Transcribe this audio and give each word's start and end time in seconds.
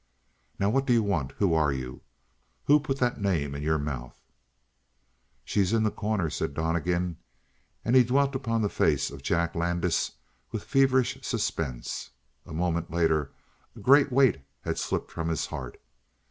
"Now 0.57 0.71
what 0.71 0.87
do 0.87 0.93
you 0.93 1.03
want? 1.03 1.33
Who 1.33 1.53
are 1.53 1.71
you? 1.71 2.01
Who 2.65 2.79
put 2.79 2.97
that 2.97 3.21
name 3.21 3.53
in 3.53 3.61
your 3.61 3.77
mouth?" 3.77 4.19
"She's 5.45 5.73
in 5.73 5.83
The 5.83 5.91
Corner," 5.91 6.31
said 6.31 6.55
Donnegan, 6.55 7.17
and 7.85 7.95
he 7.95 8.03
dwelt 8.03 8.33
upon 8.33 8.63
the 8.63 8.69
face 8.69 9.11
of 9.11 9.21
Jack 9.21 9.53
Landis 9.53 10.13
with 10.51 10.63
feverish 10.63 11.19
suspense. 11.21 12.09
A 12.47 12.51
moment 12.51 12.89
later 12.89 13.31
a 13.75 13.79
great 13.79 14.11
weight 14.11 14.37
had 14.61 14.79
slipped 14.79 15.11
from 15.11 15.27
his 15.29 15.45
heart. 15.45 15.79